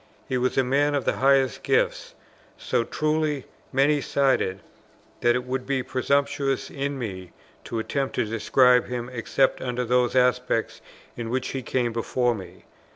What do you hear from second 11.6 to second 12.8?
came before me.